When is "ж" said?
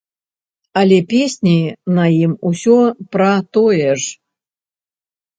4.05-4.09